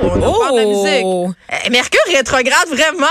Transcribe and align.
on 0.00 0.08
parle 0.08 0.20
de 0.20 0.60
la 0.60 0.64
Oh! 0.66 1.26
musique. 1.26 1.36
Eh, 1.66 1.70
Mercure 1.70 2.00
rétrograde, 2.14 2.68
vraiment. 2.68 3.06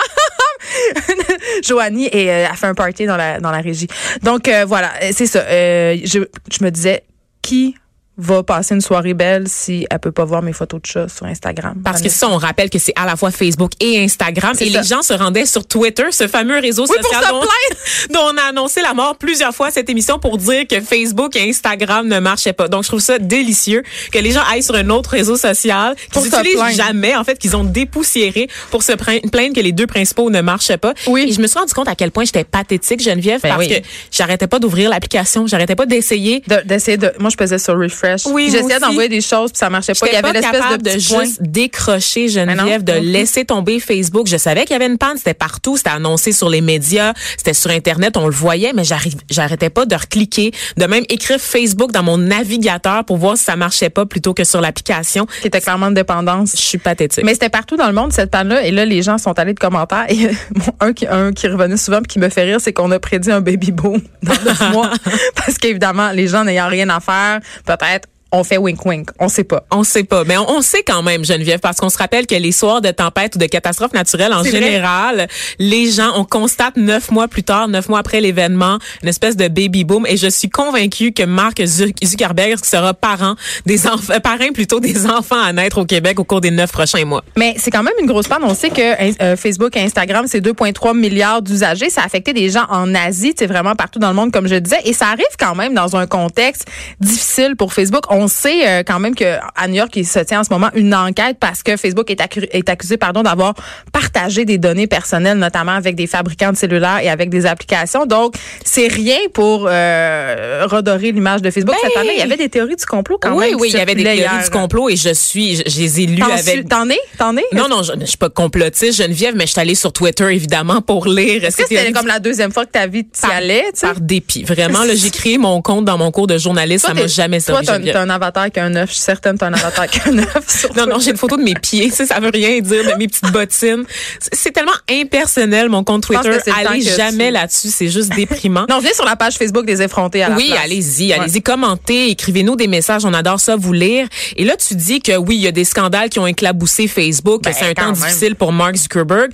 Joanie 1.63 2.07
et, 2.11 2.31
euh, 2.31 2.47
a 2.47 2.53
fait 2.55 2.67
un 2.67 2.73
party 2.73 3.05
dans 3.05 3.17
la, 3.17 3.39
dans 3.39 3.51
la 3.51 3.59
régie. 3.61 3.87
Donc, 4.23 4.47
euh, 4.47 4.65
voilà, 4.65 4.91
euh, 5.03 5.11
c'est 5.13 5.25
ça. 5.25 5.41
Je, 5.49 6.25
je 6.51 6.63
me 6.63 6.69
disais, 6.69 7.03
qui 7.41 7.75
va 8.17 8.43
passer 8.43 8.75
une 8.75 8.81
soirée 8.81 9.13
belle 9.13 9.47
si 9.47 9.87
elle 9.89 9.99
peut 9.99 10.11
pas 10.11 10.25
voir 10.25 10.41
mes 10.41 10.53
photos 10.53 10.81
de 10.81 10.85
chat 10.85 11.07
sur 11.07 11.25
Instagram? 11.25 11.81
Parce 11.83 12.01
que 12.01 12.09
ça, 12.09 12.29
on 12.29 12.37
rappelle 12.37 12.69
que 12.69 12.77
c'est 12.77 12.93
à 12.95 13.05
la 13.05 13.15
fois 13.15 13.31
Facebook 13.31 13.71
et 13.79 14.03
Instagram. 14.03 14.53
Et 14.59 14.69
ça. 14.69 14.81
les 14.81 14.87
gens 14.87 15.01
se 15.01 15.13
rendaient 15.13 15.45
sur 15.45 15.65
Twitter, 15.65 16.03
ce 16.11 16.27
fameux 16.27 16.59
réseau 16.59 16.83
Oui, 16.87 16.95
pour 17.01 17.09
social 17.09 17.23
se 17.25 17.29
dont, 17.31 17.41
dont 18.13 18.33
on 18.33 18.37
a 18.37 18.49
annoncé 18.49 18.81
la 18.81 18.93
mort 18.93 19.15
plusieurs 19.17 19.55
fois 19.55 19.71
cette 19.71 19.89
émission 19.89 20.19
pour 20.19 20.37
dire 20.37 20.67
que 20.67 20.81
Facebook 20.81 21.35
et 21.35 21.49
Instagram 21.49 22.07
ne 22.07 22.19
marchaient 22.19 22.53
pas. 22.53 22.67
Donc, 22.67 22.83
je 22.83 22.89
trouve 22.89 22.99
ça 22.99 23.17
délicieux 23.17 23.81
que 24.11 24.19
les 24.19 24.31
gens 24.31 24.43
aillent 24.51 24.61
sur 24.63 24.75
un 24.75 24.89
autre 24.89 25.11
réseau 25.11 25.35
social 25.37 25.95
Pour 26.11 26.21
qu'ils 26.23 26.31
se 26.31 26.37
n'utilisent 26.37 26.75
jamais, 26.77 27.15
en 27.15 27.23
fait, 27.23 27.39
qu'ils 27.39 27.55
ont 27.55 27.63
dépoussiéré 27.63 28.49
pour 28.69 28.83
se 28.83 28.91
plain- 28.91 29.19
plaindre 29.31 29.55
que 29.55 29.61
les 29.61 29.71
deux 29.71 29.87
principaux 29.87 30.29
ne 30.29 30.41
marchaient 30.41 30.77
pas. 30.77 30.93
Oui. 31.07 31.25
Et 31.29 31.31
je 31.31 31.41
me 31.41 31.47
suis 31.47 31.57
rendu 31.57 31.73
compte 31.73 31.87
à 31.87 31.95
quel 31.95 32.11
point 32.11 32.25
j'étais 32.25 32.43
pathétique, 32.43 33.01
Geneviève, 33.01 33.41
Ben 33.41 33.55
parce 33.55 33.65
oui. 33.67 33.81
que 33.81 33.87
j'arrêtais 34.11 34.47
pas 34.47 34.59
d'ouvrir 34.59 34.89
l'application, 34.89 35.47
j'arrêtais 35.47 35.75
pas 35.75 35.85
d'essayer. 35.85 36.43
De- 36.47 36.61
d'essayer 36.65 36.97
de, 36.97 37.11
moi, 37.19 37.29
je 37.29 37.37
pesais 37.37 37.57
sur 37.57 37.77
refresh. 37.79 38.00
Oui, 38.27 38.49
J'essayais 38.51 38.79
d'envoyer 38.79 39.09
des 39.09 39.21
choses 39.21 39.51
puis 39.51 39.59
ça 39.59 39.69
marchait 39.69 39.93
pas. 39.93 40.07
Il 40.07 40.13
y 40.13 40.15
avait 40.15 40.33
l'espèce 40.33 40.77
de 40.77 40.93
de, 40.93 40.99
juste 40.99 41.41
décrocher. 41.41 42.27
Geneviève, 42.29 42.83
de 42.83 42.93
Mhm. 42.93 42.99
laisser 43.03 43.45
tomber 43.45 43.79
Facebook. 43.79 44.27
Je 44.27 44.37
savais 44.37 44.61
qu'il 44.65 44.71
y 44.73 44.75
avait 44.75 44.87
une 44.87 44.97
panne, 44.97 45.17
c'était 45.17 45.33
partout, 45.33 45.77
c'était 45.77 45.89
annoncé 45.91 46.31
sur 46.31 46.49
les 46.49 46.61
médias, 46.61 47.13
c'était 47.37 47.53
sur 47.53 47.69
Internet, 47.71 48.17
on 48.17 48.25
le 48.25 48.33
voyait, 48.33 48.73
mais 48.73 48.83
j'arrêtais 49.29 49.69
pas 49.69 49.85
de 49.85 49.95
recliquer, 49.95 50.51
de 50.77 50.85
même 50.85 51.03
écrire 51.09 51.39
Facebook 51.39 51.91
dans 51.91 52.03
mon 52.03 52.17
navigateur 52.17 53.05
pour 53.05 53.17
voir 53.17 53.37
si 53.37 53.43
ça 53.43 53.55
marchait 53.55 53.89
pas 53.89 54.05
plutôt 54.05 54.33
que 54.33 54.43
sur 54.43 54.61
l'application. 54.61 55.25
qui 55.41 55.47
était 55.47 55.61
clairement 55.61 55.89
de 55.89 55.95
dépendance. 55.95 56.51
Je 56.55 56.61
suis 56.61 56.77
pathétique. 56.77 57.23
Mais 57.23 57.33
c'était 57.33 57.49
partout 57.49 57.77
dans 57.77 57.87
le 57.87 57.93
monde, 57.93 58.11
cette 58.13 58.31
panne-là. 58.31 58.63
Et 58.65 58.71
là, 58.71 58.85
les 58.85 59.01
gens 59.01 59.17
sont 59.17 59.37
allés 59.39 59.53
de 59.53 59.59
commentaires. 59.59 60.05
Et 60.09 60.27
bon, 60.51 60.73
un, 60.79 60.93
qui, 60.93 61.07
un 61.07 61.31
qui 61.31 61.47
revenait 61.47 61.77
souvent 61.77 61.97
puis 61.99 62.07
qui 62.07 62.19
me 62.19 62.29
fait 62.29 62.43
rire, 62.43 62.59
c'est 62.59 62.73
qu'on 62.73 62.91
a 62.91 62.99
prédit 62.99 63.31
un 63.31 63.41
baby 63.41 63.71
boom 63.71 64.01
dans 64.23 64.33
neuf 64.43 64.61
mois. 64.71 64.91
Parce 65.35 65.57
qu'évidemment, 65.57 66.11
les 66.11 66.27
gens 66.27 66.43
n'ayant 66.43 66.67
rien 66.67 66.89
à 66.89 66.99
faire, 66.99 67.39
peut-être, 67.65 67.90
on 68.31 68.43
fait 68.43 68.57
wink-wink. 68.57 69.09
On 69.19 69.27
sait 69.29 69.43
pas. 69.43 69.63
On 69.71 69.83
sait 69.83 70.03
pas, 70.03 70.23
mais 70.23 70.37
on, 70.37 70.49
on 70.49 70.61
sait 70.61 70.83
quand 70.83 71.03
même, 71.03 71.25
Geneviève, 71.25 71.59
parce 71.59 71.77
qu'on 71.77 71.89
se 71.89 71.97
rappelle 71.97 72.27
que 72.27 72.35
les 72.35 72.51
soirs 72.51 72.81
de 72.81 72.91
tempête 72.91 73.35
ou 73.35 73.39
de 73.39 73.45
catastrophe 73.45 73.93
naturelle, 73.93 74.33
en 74.33 74.41
vrai. 74.41 74.51
général, 74.51 75.27
les 75.59 75.91
gens, 75.91 76.11
on 76.15 76.23
constate 76.25 76.77
neuf 76.77 77.11
mois 77.11 77.27
plus 77.27 77.43
tard, 77.43 77.67
neuf 77.67 77.89
mois 77.89 77.99
après 77.99 78.21
l'événement, 78.21 78.77
une 79.03 79.09
espèce 79.09 79.35
de 79.35 79.47
baby 79.47 79.83
boom. 79.83 80.05
Et 80.07 80.17
je 80.17 80.27
suis 80.27 80.49
convaincue 80.49 81.11
que 81.11 81.23
Mark 81.23 81.59
Zuck- 81.59 81.95
Zuckerberg 82.03 82.63
sera 82.63 82.93
parent 82.93 83.35
des 83.65 83.87
enfants, 83.87 84.13
parrain 84.23 84.51
plutôt 84.53 84.79
des 84.79 85.05
enfants 85.09 85.41
à 85.41 85.51
naître 85.53 85.77
au 85.79 85.85
Québec 85.85 86.19
au 86.19 86.23
cours 86.23 86.41
des 86.41 86.51
neuf 86.51 86.71
prochains 86.71 87.05
mois. 87.05 87.23
Mais 87.37 87.55
c'est 87.57 87.71
quand 87.71 87.83
même 87.83 87.93
une 87.99 88.07
grosse 88.07 88.27
panne. 88.27 88.43
On 88.43 88.53
sait 88.55 88.69
que 88.69 89.21
euh, 89.21 89.35
Facebook 89.35 89.75
et 89.75 89.81
Instagram, 89.81 90.25
c'est 90.27 90.39
2,3 90.41 90.97
milliards 90.97 91.41
d'usagers. 91.41 91.89
Ça 91.89 92.01
a 92.01 92.05
affecté 92.05 92.33
des 92.33 92.49
gens 92.49 92.65
en 92.69 92.93
Asie, 92.95 93.33
c'est 93.37 93.47
vraiment 93.47 93.75
partout 93.75 93.99
dans 93.99 94.09
le 94.09 94.15
monde, 94.15 94.31
comme 94.31 94.47
je 94.47 94.55
disais. 94.55 94.79
Et 94.85 94.93
ça 94.93 95.07
arrive 95.07 95.25
quand 95.39 95.55
même 95.55 95.73
dans 95.73 95.95
un 95.95 96.07
contexte 96.07 96.65
difficile 96.99 97.55
pour 97.55 97.73
Facebook. 97.73 98.03
On 98.09 98.20
sait 98.27 98.67
euh, 98.67 98.83
quand 98.85 98.99
même 98.99 99.15
que 99.15 99.37
à 99.55 99.67
New 99.67 99.75
York, 99.75 99.91
il 99.95 100.05
se 100.07 100.19
tient 100.19 100.41
en 100.41 100.43
ce 100.43 100.49
moment 100.51 100.69
une 100.75 100.93
enquête 100.93 101.37
parce 101.39 101.63
que 101.63 101.77
Facebook 101.77 102.09
est, 102.11 102.19
accu- 102.21 102.47
est 102.51 102.69
accusé 102.69 102.97
pardon, 102.97 103.21
d'avoir 103.23 103.53
partagé 103.91 104.45
des 104.45 104.57
données 104.57 104.87
personnelles, 104.87 105.37
notamment 105.37 105.73
avec 105.73 105.95
des 105.95 106.07
fabricants 106.07 106.51
de 106.51 106.57
cellulaires 106.57 106.99
et 107.01 107.09
avec 107.09 107.29
des 107.29 107.45
applications. 107.45 108.05
Donc, 108.05 108.35
c'est 108.63 108.87
rien 108.87 109.17
pour 109.33 109.67
euh, 109.69 110.65
redorer 110.69 111.11
l'image 111.11 111.41
de 111.41 111.49
Facebook 111.51 111.75
Ben, 111.81 111.87
cette 111.89 111.97
année. 111.97 112.13
Il 112.15 112.19
y 112.19 112.23
avait 112.23 112.37
des 112.37 112.49
théories 112.49 112.75
du 112.75 112.85
complot 112.85 113.17
quand 113.21 113.33
oui, 113.33 113.47
même. 113.47 113.55
qui 113.55 113.61
oui, 113.61 113.69
il 113.71 113.77
y 113.77 113.81
avait 113.81 113.95
des 113.95 114.03
théories 114.03 114.17
hier. 114.19 114.43
du 114.43 114.49
complot 114.49 114.89
et 114.89 114.95
je 114.95 115.13
suis, 115.13 115.55
je, 115.57 115.63
je 115.67 115.79
les 115.79 116.01
ai 116.01 116.05
lues 116.05 116.19
T'en 116.19 116.31
avec 116.31 116.67
T'en 116.69 116.89
es? 116.89 116.99
T'en 117.17 117.37
es? 117.37 117.43
Non, 117.53 117.67
non, 117.69 117.83
je, 117.83 117.93
je 117.99 118.05
suis 118.05 118.17
pas 118.17 118.29
complotiste, 118.29 118.97
Geneviève, 119.01 119.35
mais 119.35 119.45
je 119.45 119.51
suis 119.51 119.59
allée 119.61 119.75
sur 119.75 119.91
Twitter, 119.93 120.27
évidemment, 120.31 120.81
pour 120.81 121.07
lire. 121.07 121.43
C'était 121.49 121.91
comme 121.91 122.07
la 122.07 122.19
deuxième 122.19 122.51
fois 122.51 122.65
que 122.65 122.71
ta 122.71 122.87
vie 122.87 123.05
t'y 123.05 123.25
allais, 123.25 123.65
tu 123.73 123.81
par 123.85 123.99
dépit. 123.99 124.43
Vraiment, 124.43 124.83
là, 124.83 124.93
j'ai 124.95 125.09
créé 125.09 125.37
mon 125.37 125.61
compte 125.61 125.85
dans 125.85 125.97
mon 125.97 126.11
cours 126.11 126.27
de 126.27 126.37
journaliste, 126.37 126.85
ça 126.85 126.91
Toi, 126.91 126.95
m'a 126.95 127.01
t'es- 127.03 127.07
jamais 127.07 127.39
servi. 127.39 127.65
Avatar 128.11 128.51
qui 128.51 128.59
a 128.59 128.65
un 128.65 128.75
œuf. 128.75 128.89
Je 128.89 128.95
suis 128.95 129.03
certaine 129.03 129.33
que 129.33 129.39
t'as 129.39 129.47
un 129.47 129.53
avatar 129.53 129.87
qui 129.89 129.99
a 129.99 130.07
un 130.09 130.19
œuf. 130.19 130.65
Non, 130.77 130.85
non, 130.85 130.99
j'ai 130.99 131.11
une 131.11 131.17
photo 131.17 131.37
de 131.37 131.43
mes 131.43 131.55
pieds, 131.55 131.89
tu 131.89 131.95
sais, 131.95 132.05
ça 132.05 132.19
veut 132.19 132.29
rien 132.31 132.59
dire, 132.59 132.83
de 132.83 132.97
mes 132.97 133.07
petites 133.07 133.31
bottines. 133.31 133.83
C'est- 134.31 134.51
tellement 134.51 134.71
impersonnel, 134.89 135.69
mon 135.69 135.83
compte 135.83 136.03
Twitter. 136.03 136.29
Allez 136.53 136.81
jamais 136.81 137.27
tu- 137.27 137.33
là-dessus, 137.33 137.67
c'est 137.69 137.87
juste 137.87 138.13
déprimant. 138.15 138.65
Non, 138.69 138.79
viens 138.79 138.93
sur 138.93 139.05
la 139.05 139.15
page 139.15 139.35
Facebook 139.35 139.65
des 139.65 139.81
effrontés 139.81 140.21
à 140.23 140.29
la 140.29 140.35
Oui, 140.35 140.53
allez-y, 140.61 141.13
allez-y, 141.13 141.41
commentez, 141.41 142.09
écrivez-nous 142.11 142.55
des 142.57 142.67
messages, 142.67 143.05
on 143.05 143.13
adore 143.13 143.39
ça 143.39 143.55
vous 143.55 143.73
lire. 143.73 144.07
Et 144.35 144.43
là, 144.45 144.55
tu 144.57 144.75
dis 144.75 145.01
que 145.01 145.15
oui, 145.17 145.35
il 145.37 145.41
y 145.41 145.47
a 145.47 145.51
des 145.51 145.63
scandales 145.63 146.09
qui 146.09 146.19
ont 146.19 146.27
éclaboussé 146.27 146.87
Facebook, 146.87 147.43
Ben, 147.43 147.51
que 147.51 147.57
c'est 147.57 147.69
un 147.69 147.73
temps 147.73 147.85
même. 147.85 147.93
difficile 147.93 148.35
pour 148.35 148.51
Mark 148.51 148.75
Zuckerberg. 148.75 149.31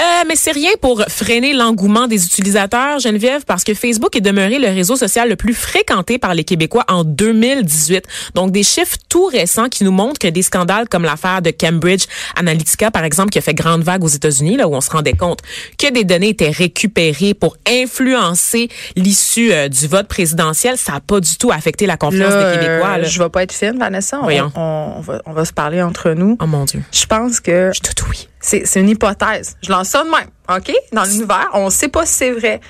Euh, 0.00 0.04
mais 0.28 0.36
c'est 0.36 0.52
rien 0.52 0.70
pour 0.80 1.02
freiner 1.08 1.52
l'engouement 1.52 2.06
des 2.06 2.24
utilisateurs, 2.24 2.98
Geneviève, 3.00 3.42
parce 3.44 3.64
que 3.64 3.74
Facebook 3.74 4.14
est 4.16 4.20
demeuré 4.20 4.58
le 4.58 4.68
réseau 4.68 4.94
social 4.96 5.28
le 5.28 5.36
plus 5.36 5.54
fréquenté 5.54 6.18
par 6.18 6.34
les 6.34 6.44
Québécois 6.44 6.84
en 6.88 7.02
2018. 7.04 8.04
Donc, 8.34 8.52
des 8.52 8.62
chiffres 8.62 8.96
tout 9.08 9.26
récents 9.26 9.68
qui 9.68 9.84
nous 9.84 9.92
montrent 9.92 10.18
que 10.18 10.28
des 10.28 10.42
scandales 10.42 10.88
comme 10.88 11.02
l'affaire 11.04 11.42
de 11.42 11.50
Cambridge 11.50 12.04
Analytica, 12.36 12.90
par 12.90 13.04
exemple, 13.04 13.30
qui 13.30 13.38
a 13.38 13.42
fait 13.42 13.54
grande 13.54 13.82
vague 13.82 14.04
aux 14.04 14.08
États-Unis, 14.08 14.56
là 14.56 14.68
où 14.68 14.74
on 14.74 14.80
se 14.80 14.90
rendait 14.90 15.12
compte 15.14 15.40
que 15.78 15.90
des 15.92 16.04
données 16.04 16.30
étaient 16.30 16.50
récupérées 16.50 17.34
pour 17.34 17.56
influencer 17.68 18.68
l'issue 18.96 19.52
euh, 19.52 19.68
du 19.68 19.86
vote 19.86 20.08
présidentiel, 20.08 20.76
ça 20.78 20.92
n'a 20.92 21.00
pas 21.00 21.20
du 21.20 21.36
tout 21.36 21.50
affecté 21.52 21.86
la 21.86 21.96
confiance 21.96 22.30
Là, 22.30 22.52
des 22.54 22.58
Québécois. 22.60 22.88
euh, 22.88 22.98
là. 22.98 23.02
je 23.04 23.18
vais 23.22 23.28
pas 23.28 23.42
être 23.42 23.52
fine, 23.52 23.78
Vanessa. 23.78 24.18
On, 24.18 24.22
Voyons. 24.22 24.50
on- 24.54 24.94
on 24.96 25.00
va, 25.00 25.22
on 25.26 25.32
va 25.32 25.44
se 25.44 25.52
parler 25.52 25.82
entre 25.82 26.10
nous. 26.10 26.36
Oh 26.40 26.46
mon 26.46 26.64
Dieu. 26.64 26.82
Je 26.92 27.06
pense 27.06 27.40
que 27.40 27.70
Je 27.74 27.80
te 27.80 28.02
oui. 28.08 28.28
c'est 28.40 28.66
c'est 28.66 28.80
une 28.80 28.88
hypothèse. 28.88 29.56
Je 29.62 29.70
lance 29.70 29.88
ça 29.88 30.04
de 30.04 30.08
même, 30.10 30.28
OK? 30.48 30.72
Dans 30.92 31.04
l'univers, 31.04 31.48
on 31.54 31.70
sait 31.70 31.88
pas 31.88 32.06
si 32.06 32.14
c'est 32.14 32.30
vrai. 32.32 32.60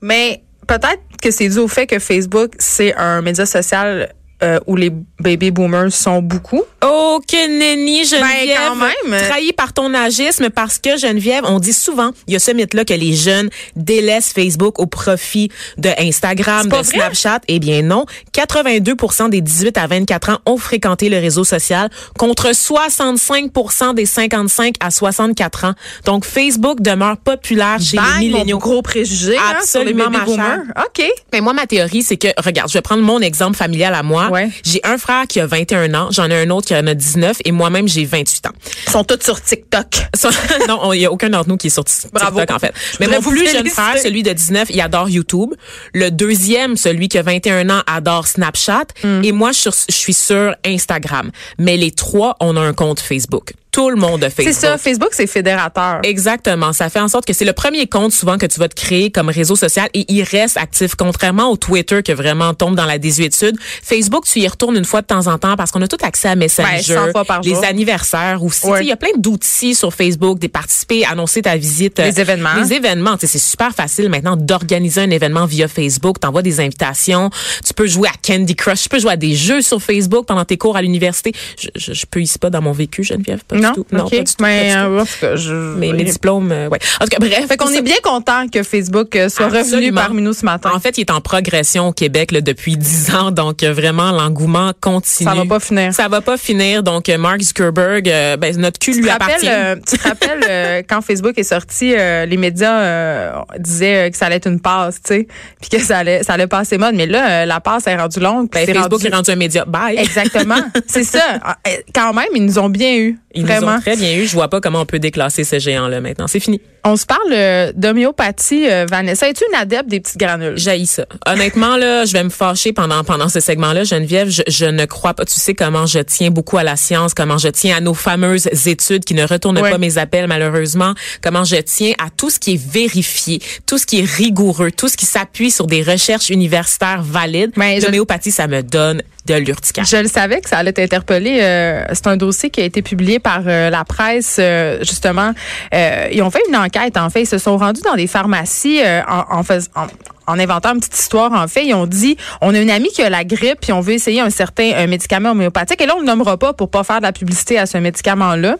Mais 0.00 0.42
peut-être 0.66 1.00
que 1.20 1.30
c'est 1.30 1.48
dû 1.48 1.58
au 1.58 1.68
fait 1.68 1.86
que 1.86 1.98
Facebook, 1.98 2.52
c'est 2.58 2.94
un 2.96 3.20
média 3.22 3.46
social 3.46 4.12
euh, 4.42 4.58
où 4.66 4.76
les 4.76 4.90
baby 5.20 5.50
boomers 5.50 5.92
sont 5.92 6.20
beaucoup. 6.20 6.62
Oh, 6.84 7.20
que 7.26 7.46
nenni, 7.46 8.04
Geneviève. 8.04 8.58
Ben, 8.58 8.68
quand 8.68 8.76
même. 9.10 9.28
Trahi 9.28 9.52
par 9.52 9.72
ton 9.72 9.94
agisme 9.94 10.50
parce 10.50 10.78
que, 10.78 10.96
Geneviève, 10.96 11.44
on 11.46 11.60
dit 11.60 11.72
souvent, 11.72 12.10
il 12.26 12.32
y 12.32 12.36
a 12.36 12.40
ce 12.40 12.50
mythe-là 12.50 12.84
que 12.84 12.94
les 12.94 13.12
jeunes 13.12 13.50
délaissent 13.76 14.32
Facebook 14.32 14.80
au 14.80 14.86
profit 14.86 15.50
de 15.78 15.90
Instagram, 15.98 16.68
de? 16.68 16.82
Snapchat. 16.82 17.40
Eh 17.46 17.60
bien, 17.60 17.82
non. 17.82 18.04
82% 18.34 19.30
des 19.30 19.40
18 19.40 19.78
à 19.78 19.86
24 19.86 20.30
ans 20.30 20.38
ont 20.46 20.56
fréquenté 20.56 21.08
le 21.08 21.18
réseau 21.18 21.44
social 21.44 21.88
contre 22.18 22.50
65% 22.50 23.94
des 23.94 24.06
55 24.06 24.74
à 24.80 24.90
64 24.90 25.64
ans. 25.66 25.74
Donc, 26.04 26.24
Facebook 26.24 26.80
demeure 26.80 27.16
populaire 27.18 27.78
chez 27.80 27.96
Bang, 27.96 28.06
les 28.20 28.30
mon 28.30 28.38
milléniaux. 28.38 28.58
gros 28.58 28.82
préjugé 28.82 29.36
hein, 29.36 29.60
sur 29.64 29.84
les 29.84 29.90
Absolument, 29.92 30.10
baby 30.10 30.24
boomers. 30.24 30.60
OK. 30.84 31.04
Mais 31.32 31.40
moi, 31.40 31.52
ma 31.52 31.66
théorie, 31.66 32.02
c'est 32.02 32.16
que, 32.16 32.28
regarde, 32.42 32.68
je 32.68 32.74
vais 32.74 32.82
prendre 32.82 33.02
mon 33.02 33.20
exemple 33.20 33.56
familial 33.56 33.94
à 33.94 34.02
moi. 34.02 34.31
Ouais. 34.32 34.48
J'ai 34.64 34.80
un 34.84 34.96
frère 34.98 35.26
qui 35.28 35.40
a 35.40 35.46
21 35.46 35.92
ans, 35.94 36.08
j'en 36.10 36.30
ai 36.30 36.42
un 36.42 36.50
autre 36.50 36.66
qui 36.68 36.74
en 36.74 36.86
a 36.86 36.94
19 36.94 37.38
et 37.44 37.52
moi-même, 37.52 37.86
j'ai 37.86 38.04
28 38.04 38.46
ans. 38.46 38.52
Ils 38.86 38.90
sont 38.92 39.04
tous 39.04 39.22
sur 39.22 39.40
TikTok. 39.40 39.86
Non, 40.68 40.92
il 40.92 41.00
y 41.00 41.06
a 41.06 41.12
aucun 41.12 41.28
d'entre 41.30 41.48
nous 41.48 41.56
qui 41.56 41.66
est 41.66 41.70
sur 41.70 41.84
TikTok, 41.84 42.12
Bravo. 42.12 42.40
en 42.40 42.58
fait. 42.58 42.72
Mais 43.00 43.08
mon 43.08 43.20
plus 43.20 43.50
jeune 43.50 43.68
frère, 43.68 43.98
celui 43.98 44.22
de 44.22 44.32
19, 44.32 44.68
il 44.70 44.80
adore 44.80 45.08
YouTube. 45.10 45.50
Le 45.92 46.10
deuxième, 46.10 46.76
celui 46.76 47.08
qui 47.08 47.18
a 47.18 47.22
21 47.22 47.68
ans, 47.70 47.82
adore 47.86 48.26
Snapchat. 48.26 48.84
Hmm. 49.02 49.22
Et 49.24 49.32
moi, 49.32 49.52
je, 49.52 49.70
suis- 49.70 49.84
je 49.88 49.94
suis 49.94 50.14
sur 50.14 50.54
Instagram. 50.64 51.30
Mais 51.58 51.76
les 51.76 51.90
trois, 51.90 52.36
on 52.40 52.56
a 52.56 52.60
un 52.60 52.72
compte 52.72 53.00
Facebook. 53.00 53.52
Tout 53.72 53.88
le 53.90 53.96
monde 53.96 54.22
a 54.22 54.28
C'est 54.30 54.44
Facebook. 54.44 54.54
ça, 54.70 54.76
Facebook, 54.78 55.08
c'est 55.12 55.26
fédérateur. 55.26 56.00
Exactement. 56.02 56.72
Ça 56.74 56.90
fait 56.90 57.00
en 57.00 57.08
sorte 57.08 57.24
que 57.24 57.32
c'est 57.32 57.46
le 57.46 57.54
premier 57.54 57.86
compte 57.86 58.12
souvent 58.12 58.36
que 58.36 58.44
tu 58.46 58.60
vas 58.60 58.68
te 58.68 58.74
créer 58.74 59.10
comme 59.10 59.30
réseau 59.30 59.56
social 59.56 59.88
et 59.94 60.04
il 60.12 60.22
reste 60.22 60.58
actif. 60.58 60.94
Contrairement 60.94 61.48
au 61.50 61.56
Twitter 61.56 62.02
qui 62.02 62.12
vraiment 62.12 62.52
tombe 62.54 62.76
dans 62.76 62.84
la 62.84 62.98
désuétude. 62.98 63.56
Facebook, 63.82 64.26
tu 64.26 64.40
y 64.40 64.46
retournes 64.48 64.76
une 64.76 64.84
fois 64.84 65.00
de 65.00 65.06
temps 65.06 65.26
en 65.26 65.38
temps 65.38 65.56
parce 65.56 65.70
qu'on 65.70 65.80
a 65.80 65.88
tout 65.88 65.96
accès 66.02 66.28
à 66.28 66.36
Messenger, 66.36 66.68
Ben, 66.94 67.06
100 67.06 67.10
fois 67.12 67.24
par 67.24 67.40
les 67.40 67.54
jour. 67.54 67.64
anniversaires 67.64 68.42
aussi. 68.44 68.66
Ouais. 68.66 68.82
Il 68.84 68.88
y 68.88 68.92
a 68.92 68.96
plein 68.96 69.08
d'outils 69.16 69.74
sur 69.74 69.92
Facebook, 69.94 70.38
des 70.38 70.48
participer, 70.48 71.04
annoncer 71.06 71.40
ta 71.42 71.56
visite. 71.56 71.98
Les 71.98 72.20
événements. 72.20 72.50
Les 72.62 72.74
événements. 72.74 73.16
C'est 73.18 73.38
super 73.38 73.72
facile 73.74 74.10
maintenant 74.10 74.36
d'organiser 74.36 75.00
un 75.00 75.10
événement 75.10 75.46
via 75.46 75.66
Facebook. 75.66 76.18
Tu 76.20 76.26
envoies 76.26 76.42
des 76.42 76.60
invitations. 76.60 77.30
Tu 77.64 77.72
peux 77.72 77.86
jouer 77.86 78.08
à 78.08 78.12
Candy 78.22 78.54
Crush. 78.54 78.82
Tu 78.82 78.88
peux 78.90 78.98
jouer 78.98 79.12
à 79.12 79.16
des 79.16 79.34
jeux 79.34 79.62
sur 79.62 79.80
Facebook 79.82 80.26
pendant 80.26 80.44
tes 80.44 80.58
cours 80.58 80.76
à 80.76 80.82
l'université. 80.82 81.32
Je, 81.58 81.68
je, 81.74 81.92
je 81.94 82.04
peux 82.04 82.20
ici 82.20 82.38
pas 82.38 82.50
dans 82.50 82.60
mon 82.60 82.72
vécu, 82.72 83.02
Geneviève. 83.02 83.42
Pas 83.44 83.61
non, 83.62 83.68
du 83.70 83.74
tout. 83.76 83.86
OK. 83.96 84.10
pas 84.10 84.16
du 84.18 84.24
tout. 84.24 84.36
pas 84.38 84.46
Mais 84.46 84.66
du 84.68 84.72
tout. 84.72 84.78
euh, 84.78 85.00
en 85.00 85.04
tout 85.04 85.12
cas, 85.20 85.36
je... 85.36 85.52
Mes, 85.52 85.92
mes 85.92 86.04
diplômes, 86.04 86.52
euh, 86.52 86.68
ouais. 86.68 86.78
En 87.00 87.04
tout 87.04 87.10
cas, 87.10 87.18
bref. 87.18 87.46
Fait 87.48 87.56
qu'on 87.56 87.68
est 87.70 87.82
bien 87.82 87.96
content 88.02 88.46
que 88.48 88.62
Facebook 88.62 89.14
euh, 89.16 89.28
soit 89.28 89.48
revenu 89.48 89.92
parmi 89.92 90.22
nous 90.22 90.32
ce 90.32 90.44
matin. 90.44 90.70
En 90.74 90.80
fait, 90.80 90.98
il 90.98 91.02
est 91.02 91.10
en 91.10 91.20
progression 91.20 91.88
au 91.88 91.92
Québec 91.92 92.32
là, 92.32 92.40
depuis 92.40 92.76
dix 92.76 93.14
ans, 93.14 93.30
donc 93.30 93.62
euh, 93.62 93.72
vraiment 93.72 94.10
l'engouement 94.12 94.72
continue. 94.80 95.28
Ça 95.28 95.34
va 95.34 95.44
pas 95.44 95.60
finir. 95.60 95.94
Ça 95.94 96.08
va 96.08 96.20
pas 96.20 96.36
finir. 96.36 96.82
Donc 96.82 97.08
euh, 97.08 97.18
Mark 97.18 97.40
Zuckerberg, 97.40 98.08
euh, 98.08 98.36
ben, 98.36 98.56
notre 98.58 98.78
cul 98.78 98.92
Tu 98.92 98.98
lui 99.00 99.06
te 99.08 99.12
appartient. 99.12 99.46
rappelles, 99.48 99.76
euh, 99.78 99.80
tu 99.88 99.98
te 99.98 100.08
rappelles 100.08 100.44
euh, 100.48 100.82
quand 100.88 101.00
Facebook 101.02 101.36
est 101.38 101.42
sorti, 101.42 101.94
euh, 101.96 102.26
les 102.26 102.36
médias 102.36 102.78
euh, 102.80 103.32
disaient 103.58 104.06
euh, 104.06 104.10
que 104.10 104.16
ça 104.16 104.26
allait 104.26 104.36
être 104.36 104.48
une 104.48 104.60
passe, 104.60 104.96
tu 104.96 105.14
sais, 105.14 105.26
puis 105.60 105.70
que 105.70 105.78
ça 105.80 105.98
allait, 105.98 106.22
ça 106.22 106.34
allait 106.34 106.46
passer 106.46 106.78
mode. 106.78 106.94
Mais 106.94 107.06
là, 107.06 107.42
euh, 107.42 107.46
la 107.46 107.60
passe 107.60 107.86
est 107.86 107.96
rendue 107.96 108.20
longue. 108.20 108.50
puis 108.50 108.64
Ben, 108.66 108.74
Facebook 108.74 109.00
rendu- 109.00 109.06
est 109.06 109.14
rendu 109.14 109.30
un 109.30 109.36
média. 109.36 109.64
Bye. 109.64 109.98
Exactement, 109.98 110.56
c'est 110.86 111.04
ça. 111.04 111.20
Ah, 111.42 111.56
euh, 111.66 111.70
Quand 111.94 112.12
même, 112.12 112.26
ils 112.34 112.44
nous 112.44 112.58
ont 112.58 112.68
bien 112.68 112.96
eu. 112.96 113.18
Ils 113.34 113.44
très 113.80 113.96
bien 113.96 114.16
eu. 114.16 114.26
Je 114.26 114.32
vois 114.32 114.48
pas 114.48 114.60
comment 114.60 114.80
on 114.80 114.86
peut 114.86 114.98
déclasser 114.98 115.44
ce 115.44 115.58
géant-là 115.58 116.00
maintenant. 116.00 116.26
C'est 116.26 116.40
fini. 116.40 116.60
On 116.84 116.96
se 116.96 117.06
parle 117.06 117.32
euh, 117.32 117.72
d'homéopathie, 117.76 118.68
euh, 118.68 118.86
Vanessa. 118.90 119.28
Es-tu 119.28 119.44
une 119.48 119.56
adepte 119.56 119.88
des 119.88 120.00
petites 120.00 120.18
granules? 120.18 120.54
J'haïs 120.56 120.86
ça. 120.86 121.06
Honnêtement, 121.26 121.76
là, 121.76 122.04
je 122.04 122.12
vais 122.12 122.24
me 122.24 122.28
fâcher 122.28 122.72
pendant, 122.72 123.04
pendant 123.04 123.28
ce 123.28 123.38
segment-là. 123.38 123.84
Geneviève, 123.84 124.28
je, 124.28 124.42
je, 124.48 124.64
ne 124.64 124.84
crois 124.84 125.14
pas. 125.14 125.24
Tu 125.24 125.38
sais 125.38 125.54
comment 125.54 125.86
je 125.86 126.00
tiens 126.00 126.30
beaucoup 126.30 126.58
à 126.58 126.64
la 126.64 126.74
science, 126.74 127.14
comment 127.14 127.38
je 127.38 127.48
tiens 127.48 127.76
à 127.76 127.80
nos 127.80 127.94
fameuses 127.94 128.48
études 128.66 129.04
qui 129.04 129.14
ne 129.14 129.24
retournent 129.24 129.60
pas 129.60 129.78
mes 129.78 129.96
appels, 129.96 130.26
malheureusement, 130.26 130.94
comment 131.22 131.44
je 131.44 131.56
tiens 131.56 131.92
à 132.04 132.10
tout 132.10 132.30
ce 132.30 132.40
qui 132.40 132.54
est 132.54 132.60
vérifié, 132.60 133.40
tout 133.66 133.78
ce 133.78 133.86
qui 133.86 134.00
est 134.00 134.04
rigoureux, 134.04 134.72
tout 134.72 134.88
ce 134.88 134.96
qui 134.96 135.06
s'appuie 135.06 135.52
sur 135.52 135.68
des 135.68 135.82
recherches 135.82 136.30
universitaires 136.30 137.02
valides. 137.02 137.52
Mais 137.56 137.78
L'homéopathie, 137.78 138.32
ça 138.32 138.48
me 138.48 138.62
donne 138.62 139.02
de 139.26 139.34
l'urticaire. 139.34 139.84
Je 139.84 139.98
le 139.98 140.08
savais 140.08 140.40
que 140.40 140.48
ça 140.48 140.58
allait 140.58 140.72
t'interpeller. 140.72 141.38
Euh, 141.42 141.84
c'est 141.92 142.08
un 142.08 142.16
dossier 142.16 142.50
qui 142.50 142.60
a 142.60 142.64
été 142.64 142.82
publié 142.82 143.18
par 143.18 143.41
euh, 143.46 143.70
la 143.70 143.84
presse, 143.84 144.36
euh, 144.38 144.78
justement. 144.80 145.32
ils 145.72 146.22
ont 146.22 146.30
fait 146.30 146.42
une 146.48 146.56
enquête, 146.56 146.96
en 146.96 147.10
fait. 147.10 147.22
Ils 147.22 147.26
se 147.26 147.38
sont 147.38 147.56
rendus 147.56 147.82
dans 147.82 147.94
des 147.94 148.06
pharmacies 148.06 148.80
en, 149.08 149.40
en, 149.40 149.86
en, 150.26 150.38
inventant 150.38 150.74
une 150.74 150.80
petite 150.80 150.98
histoire, 150.98 151.32
en 151.32 151.48
fait. 151.48 151.64
Ils 151.64 151.74
ont 151.74 151.86
dit, 151.86 152.16
on 152.40 152.54
a 152.54 152.58
une 152.58 152.70
amie 152.70 152.90
qui 152.90 153.02
a 153.02 153.10
la 153.10 153.24
grippe, 153.24 153.60
puis 153.60 153.72
on 153.72 153.80
veut 153.80 153.94
essayer 153.94 154.20
un 154.20 154.30
certain 154.30 154.86
médicament 154.86 155.30
homéopathique. 155.32 155.80
Et 155.80 155.86
là, 155.86 155.94
on 155.96 156.02
ne 156.02 156.06
nommera 156.06 156.36
pas 156.36 156.52
pour 156.52 156.70
pas 156.70 156.84
faire 156.84 156.98
de 156.98 157.02
la 157.02 157.12
publicité 157.12 157.58
à 157.58 157.66
ce 157.66 157.78
médicament-là. 157.78 158.56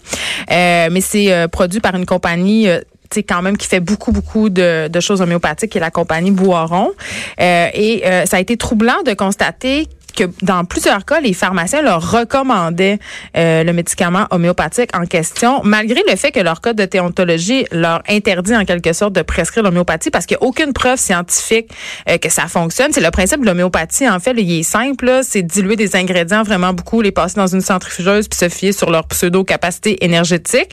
mais 0.49 1.01
c'est 1.01 1.47
produit 1.51 1.81
par 1.81 1.95
une 1.95 2.07
compagnie 2.07 2.69
quand 3.29 3.43
même 3.43 3.59
qui 3.59 3.69
fait 3.69 3.81
beaucoup 3.81 4.11
beaucoup 4.11 4.49
de, 4.49 4.89
de, 4.89 5.01
choses 5.01 5.21
homéopathiques, 5.21 5.73
qui 5.73 5.77
est 5.77 5.83
la 5.83 5.91
compagnie 5.91 6.31
Boiron. 6.31 6.93
et 7.39 8.03
ça 8.27 8.37
a 8.37 8.41
été 8.41 8.57
troublant 8.57 9.03
de 9.05 9.13
constater 9.13 9.89
que 10.13 10.25
dans 10.43 10.65
plusieurs 10.65 11.05
cas, 11.05 11.21
les 11.21 11.33
pharmaciens 11.33 11.83
leur 11.83 12.11
recommandaient 12.11 12.99
euh, 13.37 13.65
le 13.65 13.73
médicament 13.73 14.27
homéopathique 14.31 14.91
en 14.97 15.07
question, 15.07 15.61
malgré 15.65 16.03
le 16.09 16.17
fait 16.17 16.33
que 16.33 16.41
leur 16.41 16.61
code 16.61 16.77
de 16.77 16.85
déontologie 16.85 17.67
leur 17.73 18.03
interdit 18.09 18.57
en 18.57 18.65
quelque 18.65 18.93
sorte 18.93 19.13
de 19.13 19.23
prescrire 19.23 19.63
l'homéopathie 19.63 20.11
parce 20.11 20.27
qu'il 20.27 20.37
n'y 20.41 20.45
a 20.45 20.49
aucune 20.49 20.73
preuve 20.73 20.99
scientifique 20.99 21.71
euh, 22.09 22.19
que 22.19 22.29
ça 22.29 22.47
fonctionne. 22.47 22.93
C'est 22.93 23.01
le 23.01 23.11
principe 23.11 23.41
de 23.41 23.47
l'homéopathie, 23.47 24.09
en 24.09 24.21
fait, 24.21 24.35
il 24.37 24.61
est 24.61 24.63
simple, 24.63 25.21
c'est 25.23 25.43
diluer 25.43 25.77
des 25.77 25.97
ingrédients 25.97 26.43
vraiment 26.43 26.73
beaucoup, 26.73 27.01
les 27.01 27.13
passer 27.13 27.37
dans 27.37 27.47
une 27.47 27.61
centrifugeuse 27.61 28.29
puis 28.29 28.39
se 28.39 28.49
fier 28.49 28.73
sur 28.73 28.91
leur 28.91 29.07
pseudo-capacité 29.07 30.05
énergétique. 30.05 30.71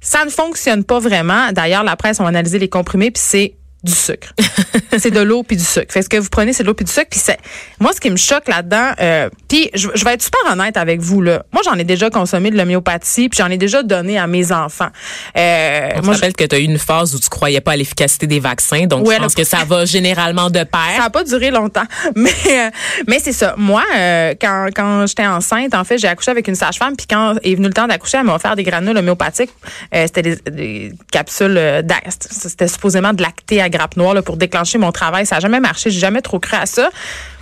Ça 0.00 0.24
ne 0.24 0.30
fonctionne 0.30 0.84
pas 0.84 0.98
vraiment. 0.98 1.52
D'ailleurs, 1.52 1.82
la 1.82 1.96
presse 1.96 2.20
a 2.20 2.26
analysé 2.26 2.58
les 2.58 2.68
comprimés 2.68 3.10
puis 3.10 3.22
c'est 3.24 3.54
du 3.86 3.94
sucre. 3.94 4.34
c'est 4.98 5.10
de 5.10 5.20
l'eau 5.20 5.42
puis 5.42 5.56
du 5.56 5.64
sucre. 5.64 5.92
Fait 5.92 6.02
ce 6.02 6.08
que 6.08 6.16
vous 6.16 6.28
prenez, 6.28 6.52
c'est 6.52 6.62
de 6.62 6.68
l'eau 6.68 6.74
puis 6.74 6.84
du 6.84 6.92
sucre. 6.92 7.08
Puis 7.10 7.20
c'est 7.22 7.38
moi, 7.80 7.92
ce 7.94 8.00
qui 8.00 8.10
me 8.10 8.16
choque 8.16 8.48
là-dedans, 8.48 8.92
euh, 9.00 9.30
puis 9.48 9.70
je, 9.74 9.88
vais 10.04 10.14
être 10.14 10.22
super 10.22 10.40
honnête 10.50 10.76
avec 10.76 11.00
vous 11.00 11.22
là. 11.22 11.44
Moi, 11.52 11.62
j'en 11.64 11.74
ai 11.74 11.84
déjà 11.84 12.10
consommé 12.10 12.50
de 12.50 12.56
l'homéopathie, 12.56 13.28
puis 13.28 13.38
j'en 13.38 13.50
ai 13.50 13.58
déjà 13.58 13.82
donné 13.82 14.18
à 14.18 14.26
mes 14.26 14.52
enfants. 14.52 14.88
Euh, 15.36 15.88
On 15.96 16.02
moi, 16.02 16.14
rappelle 16.14 16.34
que 16.34 16.44
tu 16.44 16.54
as 16.54 16.58
eu 16.58 16.64
une 16.64 16.78
phase 16.78 17.14
où 17.14 17.18
tu 17.18 17.28
croyais 17.28 17.60
pas 17.60 17.72
à 17.72 17.76
l'efficacité 17.76 18.26
des 18.26 18.40
vaccins, 18.40 18.86
donc 18.86 19.10
je 19.10 19.16
pense 19.16 19.34
que 19.34 19.44
ça 19.44 19.64
va 19.66 19.84
généralement 19.84 20.50
de 20.50 20.64
pair. 20.64 20.96
Ça 20.96 21.02
n'a 21.02 21.10
pas 21.10 21.24
duré 21.24 21.50
longtemps, 21.50 21.86
mais 22.16 22.30
euh, 22.48 22.70
mais 23.06 23.18
c'est 23.20 23.32
ça. 23.32 23.54
Moi, 23.56 23.82
euh, 23.96 24.34
quand 24.40 24.68
quand 24.74 25.06
j'étais 25.06 25.26
enceinte, 25.26 25.74
en 25.74 25.84
fait, 25.84 25.98
j'ai 25.98 26.08
accouché 26.08 26.30
avec 26.30 26.48
une 26.48 26.54
sage-femme, 26.54 26.96
puis 26.96 27.06
quand 27.08 27.36
est 27.42 27.54
venu 27.54 27.68
le 27.68 27.74
temps 27.74 27.86
d'accoucher, 27.86 28.18
elle 28.18 28.24
m'a 28.24 28.34
offert 28.34 28.56
des 28.56 28.64
granules 28.64 28.96
homéopathiques. 28.96 29.50
c'était 29.92 30.22
des, 30.22 30.36
des, 30.50 30.92
capsules, 31.12 31.84
c'était 32.30 32.68
supposément 32.68 33.12
de 33.12 33.22
lacté 33.22 33.60
à 33.60 33.68
grappe 33.76 33.96
noire 33.96 34.22
pour 34.22 34.36
déclencher 34.36 34.78
mon 34.78 34.92
travail. 34.92 35.26
Ça 35.26 35.36
n'a 35.36 35.40
jamais 35.40 35.60
marché. 35.60 35.90
J'ai 35.90 36.00
jamais 36.00 36.22
trop 36.22 36.38
cru 36.38 36.56
à 36.56 36.66
ça. 36.66 36.90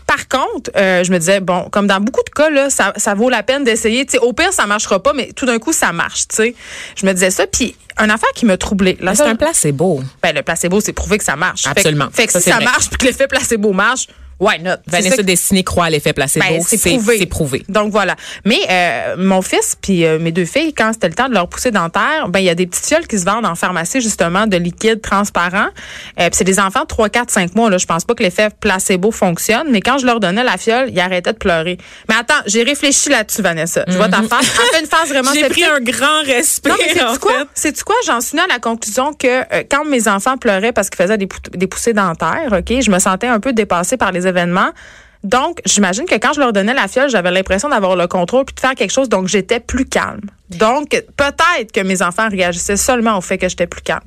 Par 0.06 0.28
contre, 0.28 0.70
euh, 0.76 1.02
je 1.02 1.10
me 1.10 1.18
disais, 1.18 1.40
bon, 1.40 1.68
comme 1.70 1.86
dans 1.86 2.00
beaucoup 2.00 2.22
de 2.24 2.30
cas, 2.30 2.50
là, 2.50 2.68
ça, 2.68 2.92
ça 2.96 3.14
vaut 3.14 3.30
la 3.30 3.42
peine 3.42 3.64
d'essayer. 3.64 4.06
au 4.20 4.32
pire, 4.32 4.52
ça 4.52 4.66
marchera 4.66 5.02
pas, 5.02 5.12
mais 5.14 5.32
tout 5.34 5.46
d'un 5.46 5.58
coup, 5.58 5.72
ça 5.72 5.92
marche. 5.92 6.24
sais. 6.30 6.54
Je 6.96 7.06
me 7.06 7.12
disais 7.12 7.30
ça. 7.30 7.46
Puis, 7.46 7.74
un 7.96 8.10
affaire 8.10 8.30
qui 8.34 8.44
m'a 8.44 8.56
troublée. 8.56 8.98
C'est 9.14 9.22
un 9.22 9.36
placebo. 9.36 10.02
Ben, 10.22 10.34
le 10.34 10.42
placebo, 10.42 10.80
c'est 10.80 10.92
prouvé 10.92 11.18
que 11.18 11.24
ça 11.24 11.36
marche. 11.36 11.66
Absolument. 11.66 12.08
Fait, 12.12 12.26
que 12.26 12.32
si 12.32 12.50
ça 12.50 12.60
marche 12.60 12.88
puis 12.90 12.98
que 12.98 13.06
l'effet 13.06 13.28
placebo 13.28 13.72
marche, 13.72 14.08
Why 14.40 14.60
not? 14.60 14.76
Vanessa 14.86 15.22
Destiné 15.22 15.62
croit 15.64 15.86
à 15.86 15.90
l'effet 15.90 16.12
placebo. 16.12 16.44
Ben, 16.44 16.60
c'est 16.62 16.78
prouvé. 16.78 17.26
prouvé. 17.26 17.64
Donc 17.68 17.92
voilà. 17.92 18.16
Mais 18.44 18.60
euh, 18.68 19.16
mon 19.18 19.42
fils 19.42 19.76
puis 19.80 20.04
euh, 20.04 20.18
mes 20.18 20.32
deux 20.32 20.44
filles, 20.44 20.74
quand 20.74 20.92
c'était 20.92 21.08
le 21.08 21.14
temps 21.14 21.28
de 21.28 21.34
leur 21.34 21.48
pousser 21.48 21.70
dentaire, 21.70 22.28
ben 22.28 22.40
il 22.40 22.46
y 22.46 22.50
a 22.50 22.54
des 22.54 22.66
petites 22.66 22.86
fioles 22.86 23.06
qui 23.06 23.18
se 23.18 23.24
vendent 23.24 23.46
en 23.46 23.54
pharmacie 23.54 24.00
justement 24.00 24.46
de 24.46 24.56
liquide 24.56 25.00
transparent. 25.00 25.68
Euh, 26.20 26.28
c'est 26.32 26.44
des 26.44 26.58
enfants 26.58 26.82
de 26.82 26.86
3, 26.86 27.08
4, 27.08 27.30
5 27.30 27.54
mois. 27.54 27.70
Là, 27.70 27.78
je 27.78 27.86
pense 27.86 28.04
pas 28.04 28.14
que 28.14 28.22
l'effet 28.22 28.48
placebo 28.60 29.10
fonctionne, 29.10 29.68
mais 29.70 29.80
quand 29.80 29.98
je 29.98 30.06
leur 30.06 30.20
donnais 30.20 30.44
la 30.44 30.56
fiole, 30.56 30.90
ils 30.90 31.00
arrêtaient 31.00 31.32
de 31.32 31.38
pleurer. 31.38 31.78
Mais 32.08 32.16
attends, 32.16 32.42
j'ai 32.46 32.62
réfléchi 32.62 33.10
là-dessus, 33.10 33.42
Vanessa. 33.42 33.84
Je 33.86 33.96
vois 33.96 34.08
ta 34.08 34.22
mhm. 34.22 34.28
face. 34.28 34.46
fait 34.46 34.80
une 34.80 34.86
phase 34.86 35.08
vraiment 35.08 35.32
J'ai 35.34 35.48
pris 35.48 35.64
un 35.64 35.80
grand 35.80 36.22
respect. 36.24 36.70
Non, 36.70 36.76
mais 36.78 36.94
c'est 36.94 37.20
quoi? 37.20 37.44
C'est 37.54 37.82
quoi? 37.82 37.96
J'en 38.06 38.20
suis 38.20 38.38
à 38.38 38.46
la 38.46 38.58
conclusion 38.58 39.12
que 39.12 39.26
euh, 39.26 39.62
quand 39.70 39.84
mes 39.84 40.08
enfants 40.08 40.36
pleuraient 40.36 40.72
parce 40.72 40.90
qu'ils 40.90 41.02
faisaient 41.02 41.18
des, 41.18 41.28
des 41.52 41.66
poussées 41.66 41.92
dentaires, 41.92 42.52
ok, 42.52 42.80
je 42.80 42.90
me 42.90 42.98
sentais 42.98 43.28
un 43.28 43.40
peu 43.40 43.52
dépassée 43.52 43.96
par 43.96 44.12
les 44.12 44.23
événements. 44.26 44.70
Donc, 45.22 45.60
j'imagine 45.64 46.04
que 46.04 46.16
quand 46.16 46.34
je 46.34 46.40
leur 46.40 46.52
donnais 46.52 46.74
la 46.74 46.86
fiole, 46.86 47.08
j'avais 47.08 47.30
l'impression 47.30 47.70
d'avoir 47.70 47.96
le 47.96 48.06
contrôle 48.06 48.44
puis 48.44 48.54
de 48.54 48.60
faire 48.60 48.74
quelque 48.74 48.92
chose, 48.92 49.08
donc 49.08 49.26
j'étais 49.26 49.58
plus 49.58 49.86
calme. 49.86 50.20
Donc, 50.50 50.90
peut-être 50.90 51.72
que 51.72 51.80
mes 51.80 52.02
enfants 52.02 52.28
réagissaient 52.28 52.76
seulement 52.76 53.16
au 53.16 53.22
fait 53.22 53.38
que 53.38 53.48
j'étais 53.48 53.66
plus 53.66 53.80
calme. 53.80 54.04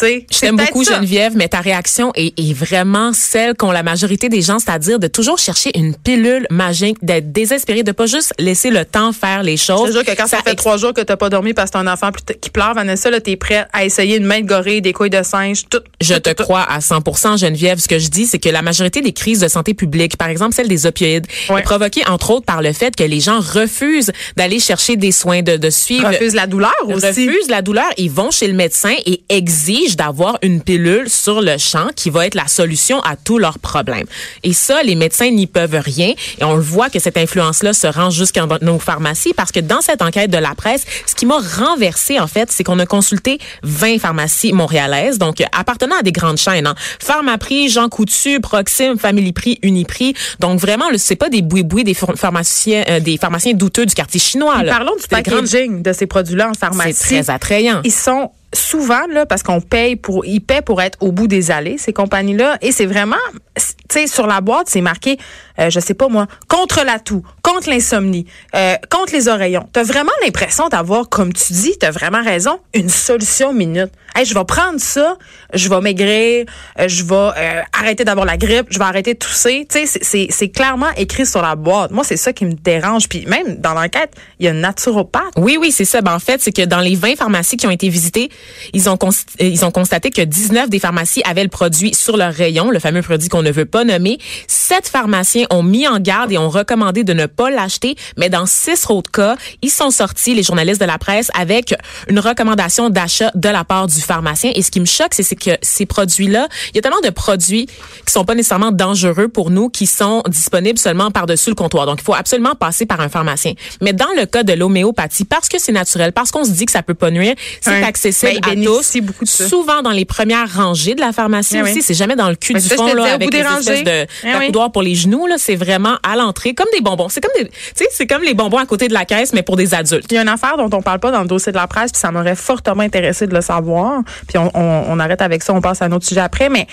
Je 0.00 0.40
t'aime 0.40 0.56
beaucoup, 0.56 0.84
Geneviève, 0.84 1.34
mais 1.36 1.48
ta 1.48 1.60
réaction 1.60 2.12
est, 2.14 2.38
est 2.38 2.52
vraiment 2.52 3.12
celle 3.12 3.54
qu'ont 3.54 3.70
la 3.70 3.82
majorité 3.82 4.28
des 4.28 4.42
gens, 4.42 4.58
c'est-à-dire 4.58 4.98
de 4.98 5.06
toujours 5.06 5.38
chercher 5.38 5.76
une 5.78 5.94
pilule 5.94 6.46
magique, 6.50 6.98
d'être 7.02 7.32
désespéré, 7.32 7.82
de 7.82 7.92
pas 7.92 8.06
juste 8.06 8.32
laisser 8.38 8.70
le 8.70 8.84
temps 8.84 9.12
faire 9.12 9.42
les 9.42 9.56
choses. 9.56 9.86
C'est 9.86 9.92
sûr 9.92 10.04
que 10.04 10.16
quand 10.16 10.26
ça, 10.26 10.38
fait 10.44 10.54
trois 10.54 10.76
jours 10.76 10.92
que 10.92 11.00
t'as 11.00 11.16
pas 11.16 11.30
dormi 11.30 11.54
parce 11.54 11.70
que 11.70 11.78
un 11.78 11.86
enfant 11.86 12.10
qui 12.40 12.50
pleure, 12.50 12.74
Vanessa, 12.74 13.10
là, 13.10 13.20
t'es 13.20 13.36
prêt 13.36 13.66
à 13.72 13.84
essayer 13.84 14.16
une 14.16 14.26
main 14.26 14.40
de 14.40 14.46
gorille, 14.46 14.80
des 14.80 14.92
couilles 14.92 15.10
de 15.10 15.22
singe, 15.22 15.64
tout. 15.68 15.80
Je 16.00 16.14
te 16.14 16.30
crois 16.30 16.62
à 16.62 16.78
100%, 16.78 17.38
Geneviève. 17.38 17.78
Ce 17.78 17.88
que 17.88 17.98
je 17.98 18.08
dis, 18.08 18.26
c'est 18.26 18.38
que 18.38 18.48
la 18.48 18.62
majorité 18.62 19.00
des 19.00 19.12
crises 19.12 19.40
de 19.40 19.48
santé 19.48 19.74
publique, 19.74 20.16
par 20.16 20.28
exemple 20.28 20.54
celle 20.54 20.68
des 20.68 20.86
opioïdes, 20.86 21.26
est 21.50 21.62
provoquée 21.62 22.02
entre 22.06 22.30
autres 22.30 22.46
par 22.46 22.62
le 22.62 22.72
fait 22.72 22.94
que 22.94 23.04
les 23.04 23.20
gens 23.20 23.40
refusent 23.40 24.12
d'aller 24.36 24.60
chercher 24.60 24.96
des 24.96 25.12
soins, 25.12 25.42
de, 25.42 25.56
de 25.56 25.70
suivre. 25.70 26.08
Refusent 26.08 26.34
la 26.34 26.46
douleur 26.46 26.74
aussi. 26.86 27.06
Refusent 27.06 27.48
la 27.48 27.62
douleur. 27.62 27.88
Ils 27.96 28.10
vont 28.10 28.30
chez 28.30 28.46
le 28.46 28.54
médecin 28.54 28.94
et 29.06 29.22
exigent 29.28 29.83
d'avoir 29.92 30.38
une 30.42 30.60
pilule 30.60 31.08
sur 31.08 31.40
le 31.40 31.58
champ 31.58 31.88
qui 31.94 32.10
va 32.10 32.26
être 32.26 32.34
la 32.34 32.48
solution 32.48 33.00
à 33.00 33.16
tous 33.16 33.38
leurs 33.38 33.58
problèmes. 33.58 34.06
Et 34.42 34.52
ça, 34.52 34.82
les 34.82 34.94
médecins 34.94 35.30
n'y 35.30 35.46
peuvent 35.46 35.80
rien. 35.84 36.14
Et 36.40 36.44
on 36.44 36.56
le 36.56 36.62
voit 36.62 36.90
que 36.90 36.98
cette 36.98 37.16
influence-là 37.16 37.72
se 37.72 37.86
rend 37.86 38.10
jusqu'à 38.10 38.46
nos 38.62 38.78
pharmacies 38.78 39.34
parce 39.34 39.52
que 39.52 39.60
dans 39.60 39.80
cette 39.80 40.02
enquête 40.02 40.30
de 40.30 40.38
la 40.38 40.54
presse, 40.54 40.84
ce 41.06 41.14
qui 41.14 41.26
m'a 41.26 41.38
renversé, 41.38 42.18
en 42.18 42.26
fait, 42.26 42.50
c'est 42.50 42.64
qu'on 42.64 42.78
a 42.78 42.86
consulté 42.86 43.38
20 43.62 43.98
pharmacies 43.98 44.52
montréalaises, 44.52 45.18
donc 45.18 45.42
appartenant 45.52 45.96
à 45.98 46.02
des 46.02 46.12
grandes 46.12 46.38
chaînes. 46.38 46.66
Hein. 46.66 46.74
Pharmaprix, 46.98 47.68
Jean 47.68 47.88
Coutu, 47.88 48.40
Proxime, 48.40 48.98
Family 48.98 49.32
Prix, 49.32 49.58
Uniprix. 49.62 50.14
Donc 50.40 50.60
vraiment, 50.60 50.86
c'est 50.96 51.16
pas 51.16 51.28
des 51.28 51.42
boui-boui 51.42 51.84
des 51.84 51.94
pharmaciens, 51.94 52.84
euh, 52.88 53.00
des 53.00 53.18
pharmaciens 53.18 53.52
douteux 53.52 53.86
du 53.86 53.94
quartier 53.94 54.20
chinois. 54.20 54.62
Parlons 54.66 54.96
du 54.96 55.06
packaging 55.08 55.82
de 55.82 55.92
ces 55.92 56.06
produits-là 56.06 56.50
en 56.50 56.54
pharmacie. 56.54 56.94
C'est 56.94 57.22
très 57.22 57.30
attrayant. 57.30 57.80
Ils 57.84 57.92
sont 57.92 58.30
souvent 58.54 59.06
là 59.10 59.26
parce 59.26 59.42
qu'on 59.42 59.60
paye 59.60 59.96
pour 59.96 60.24
ils 60.24 60.40
paient 60.40 60.62
pour 60.62 60.80
être 60.80 60.98
au 61.00 61.12
bout 61.12 61.26
des 61.26 61.50
allées 61.50 61.78
ces 61.78 61.92
compagnies 61.92 62.36
là 62.36 62.56
et 62.62 62.72
c'est 62.72 62.86
vraiment 62.86 63.16
tu 63.56 63.62
sais 63.90 64.06
sur 64.06 64.26
la 64.26 64.40
boîte 64.40 64.68
c'est 64.68 64.80
marqué 64.80 65.18
euh, 65.58 65.70
je 65.70 65.80
sais 65.80 65.94
pas 65.94 66.08
moi 66.08 66.26
contre 66.48 66.84
la 66.84 66.98
toux 66.98 67.22
contre 67.42 67.70
l'insomnie 67.70 68.26
euh, 68.54 68.74
contre 68.90 69.12
les 69.12 69.28
oreillons. 69.28 69.68
Tu 69.72 69.80
as 69.80 69.82
vraiment 69.82 70.12
l'impression 70.24 70.68
d'avoir 70.68 71.08
comme 71.08 71.32
tu 71.32 71.52
dis 71.52 71.74
tu 71.78 71.86
as 71.86 71.90
vraiment 71.90 72.22
raison 72.22 72.58
une 72.72 72.88
solution 72.88 73.52
minute. 73.52 73.90
Hey, 74.16 74.24
je 74.24 74.34
vais 74.34 74.44
prendre 74.44 74.80
ça 74.80 75.16
je 75.52 75.68
vais 75.68 75.80
maigrir 75.80 76.46
euh, 76.80 76.88
je 76.88 77.04
vais 77.04 77.14
euh, 77.14 77.62
arrêter 77.78 78.04
d'avoir 78.04 78.26
la 78.26 78.36
grippe 78.36 78.66
je 78.70 78.78
vais 78.78 78.84
arrêter 78.84 79.14
de 79.14 79.18
tousser. 79.18 79.66
Tu 79.70 79.86
sais 79.86 80.28
c'est 80.30 80.48
clairement 80.48 80.90
écrit 80.96 81.26
sur 81.26 81.42
la 81.42 81.54
boîte. 81.54 81.90
Moi 81.90 82.04
c'est 82.04 82.16
ça 82.16 82.32
qui 82.32 82.44
me 82.44 82.54
dérange. 82.54 83.08
Puis 83.08 83.26
même 83.26 83.56
dans 83.56 83.74
l'enquête 83.74 84.12
il 84.40 84.46
y 84.46 84.48
a 84.48 84.52
une 84.52 84.60
naturopathe. 84.60 85.32
Oui 85.36 85.56
oui 85.60 85.70
c'est 85.70 85.84
ça. 85.84 86.00
Ben 86.00 86.14
en 86.14 86.18
fait 86.18 86.40
c'est 86.40 86.52
que 86.52 86.62
dans 86.62 86.80
les 86.80 86.96
20 86.96 87.16
pharmacies 87.16 87.56
qui 87.56 87.66
ont 87.66 87.70
été 87.70 87.88
visitées 87.88 88.30
ils 88.72 88.88
ont, 88.88 88.98
ils 89.38 89.64
ont 89.64 89.70
constaté 89.70 90.10
que 90.10 90.22
19 90.22 90.68
des 90.68 90.78
pharmacies 90.78 91.22
avaient 91.24 91.44
le 91.44 91.48
produit 91.48 91.94
sur 91.94 92.16
leur 92.16 92.32
rayon, 92.32 92.70
le 92.70 92.78
fameux 92.78 93.02
produit 93.02 93.28
qu'on 93.28 93.42
ne 93.42 93.52
veut 93.52 93.66
pas 93.66 93.84
nommer. 93.84 94.18
Sept 94.48 94.88
pharmaciens 94.88 95.43
ont 95.50 95.62
mis 95.62 95.86
en 95.86 95.98
garde 95.98 96.32
et 96.32 96.38
ont 96.38 96.50
recommandé 96.50 97.04
de 97.04 97.12
ne 97.12 97.26
pas 97.26 97.50
l'acheter, 97.50 97.96
mais 98.16 98.28
dans 98.28 98.46
six 98.46 98.88
autres 98.88 99.10
cas, 99.10 99.36
ils 99.62 99.70
sont 99.70 99.90
sortis, 99.90 100.34
les 100.34 100.42
journalistes 100.42 100.80
de 100.80 100.86
la 100.86 100.98
presse, 100.98 101.30
avec 101.38 101.74
une 102.08 102.18
recommandation 102.18 102.90
d'achat 102.90 103.30
de 103.34 103.48
la 103.48 103.64
part 103.64 103.86
du 103.86 104.00
pharmacien. 104.00 104.52
Et 104.54 104.62
ce 104.62 104.70
qui 104.70 104.80
me 104.80 104.86
choque, 104.86 105.12
c'est 105.12 105.36
que 105.36 105.50
ces 105.62 105.86
produits-là, 105.86 106.48
il 106.70 106.76
y 106.76 106.78
a 106.78 106.82
tellement 106.82 107.00
de 107.02 107.10
produits 107.10 107.66
qui 108.06 108.12
sont 108.12 108.24
pas 108.24 108.34
nécessairement 108.34 108.72
dangereux 108.72 109.28
pour 109.28 109.50
nous, 109.50 109.68
qui 109.68 109.86
sont 109.86 110.22
disponibles 110.28 110.78
seulement 110.78 111.10
par-dessus 111.10 111.50
le 111.50 111.54
comptoir. 111.54 111.86
Donc, 111.86 111.98
il 112.00 112.04
faut 112.04 112.14
absolument 112.14 112.54
passer 112.54 112.86
par 112.86 113.00
un 113.00 113.08
pharmacien. 113.08 113.54
Mais 113.80 113.92
dans 113.92 114.12
le 114.16 114.26
cas 114.26 114.42
de 114.42 114.52
l'homéopathie, 114.52 115.24
parce 115.24 115.48
que 115.48 115.58
c'est 115.58 115.72
naturel, 115.72 116.12
parce 116.12 116.30
qu'on 116.30 116.44
se 116.44 116.50
dit 116.50 116.66
que 116.66 116.72
ça 116.72 116.82
peut 116.82 116.94
pas 116.94 117.10
nuire, 117.10 117.34
c'est 117.60 117.82
accessible 117.82 118.40
ben, 118.42 118.60
à 118.60 118.64
tous. 118.64 118.96
Beaucoup 119.00 119.24
de 119.24 119.28
Souvent 119.28 119.82
dans 119.82 119.90
les 119.90 120.04
premières 120.04 120.52
rangées 120.54 120.94
de 120.94 121.00
la 121.00 121.12
pharmacie 121.12 121.58
ah 121.58 121.62
aussi. 121.64 121.82
C'est 121.82 121.94
jamais 121.94 122.16
dans 122.16 122.28
le 122.28 122.36
cul 122.36 122.54
du 122.54 122.60
fond 122.60 122.92
là, 122.94 123.14
avec 123.14 123.30
déranger. 123.30 123.82
de 123.82 123.90
Eh 123.90 124.06
oui. 124.24 124.32
d'accoudoirs 124.32 124.72
pour 124.72 124.82
les 124.82 124.94
genoux 124.94 125.26
là, 125.26 125.33
c'est 125.38 125.56
vraiment 125.56 125.96
à 126.02 126.16
l'entrée 126.16 126.54
comme 126.54 126.68
des 126.72 126.80
bonbons. 126.80 127.08
C'est 127.08 127.20
comme 127.20 127.32
des 127.42 127.48
tu 127.48 127.54
sais, 127.74 127.86
c'est 127.90 128.06
comme 128.06 128.22
les 128.22 128.34
bonbons 128.34 128.58
à 128.58 128.66
côté 128.66 128.88
de 128.88 128.94
la 128.94 129.04
caisse 129.04 129.32
mais 129.32 129.42
pour 129.42 129.56
des 129.56 129.74
adultes. 129.74 130.06
Il 130.10 130.14
y 130.14 130.18
a 130.18 130.22
une 130.22 130.28
affaire 130.28 130.56
dont 130.56 130.70
on 130.76 130.82
parle 130.82 131.00
pas 131.00 131.10
dans 131.10 131.22
le 131.22 131.28
dossier 131.28 131.52
de 131.52 131.56
la 131.56 131.66
presse, 131.66 131.92
puis 131.92 132.00
ça 132.00 132.10
m'aurait 132.10 132.36
fortement 132.36 132.82
intéressé 132.82 133.26
de 133.26 133.34
le 133.34 133.40
savoir. 133.40 134.00
Puis 134.28 134.38
on, 134.38 134.50
on- 134.54 134.84
on 134.88 134.98
arrête 135.00 135.22
avec 135.22 135.42
ça, 135.42 135.52
on 135.52 135.60
passe 135.60 135.82
à 135.82 135.86
un 135.86 135.92
autre 135.92 136.06
sujet 136.06 136.20
après. 136.20 136.48
Mais 136.48 136.66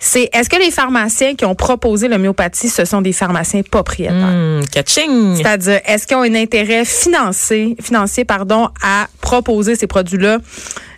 c'est 0.00 0.30
est-ce 0.32 0.48
que 0.48 0.56
les 0.56 0.70
pharmaciens 0.70 1.34
qui 1.34 1.44
ont 1.44 1.56
proposé 1.56 2.06
l'homéopathie, 2.06 2.68
ce 2.68 2.84
sont 2.84 3.00
des 3.02 3.12
pharmaciens 3.12 3.62
propriétaires? 3.62 4.14
Hum, 4.28 4.60
catching. 4.70 5.36
C'est-à-dire, 5.36 5.80
est-ce 5.84 6.06
qu'ils 6.06 6.16
ont 6.16 6.22
un 6.22 6.34
intérêt 6.36 6.84
financier, 6.84 7.76
financier 7.80 8.24
pardon, 8.24 8.68
à 8.82 9.08
proposer 9.20 9.74
ces 9.74 9.88
produits-là? 9.88 10.38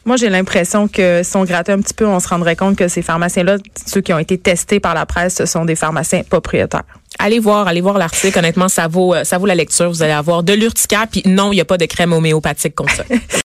Moi, 0.04 0.16
j'ai 0.16 0.30
l'impression 0.30 0.88
que 0.88 1.22
si 1.22 1.36
on 1.36 1.44
grattait 1.44 1.72
un 1.72 1.80
petit 1.80 1.94
peu, 1.94 2.06
on 2.06 2.20
se 2.20 2.28
rendrait 2.28 2.56
compte 2.56 2.76
que 2.76 2.88
ces 2.88 3.02
pharmaciens-là, 3.02 3.58
ceux 3.86 4.00
qui 4.00 4.12
ont 4.12 4.18
été 4.18 4.38
testés 4.38 4.80
par 4.80 4.94
la 4.94 5.04
presse, 5.06 5.34
ce 5.36 5.46
sont 5.46 5.64
des 5.64 5.76
pharmaciens 5.76 6.22
propriétaires. 6.22 6.84
Allez 7.18 7.38
voir, 7.38 7.68
allez 7.68 7.82
voir 7.82 7.98
l'article. 7.98 8.38
Honnêtement, 8.38 8.68
ça 8.68 8.88
vaut, 8.88 9.14
euh, 9.14 9.24
ça 9.24 9.36
vaut 9.36 9.46
la 9.46 9.54
lecture. 9.54 9.90
Vous 9.90 10.02
allez 10.02 10.12
avoir 10.12 10.42
de 10.42 10.54
l'urticaire. 10.54 11.06
Puis 11.10 11.22
non, 11.26 11.52
il 11.52 11.56
n'y 11.56 11.60
a 11.60 11.66
pas 11.66 11.76
de 11.76 11.84
crème 11.84 12.12
homéopathique 12.12 12.74
contre 12.74 12.94
ça. 12.94 13.04